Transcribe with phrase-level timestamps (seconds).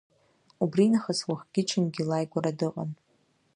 [0.63, 2.91] Убри нахыс уахгьы-ҽынгьы лааигәара дыҟан.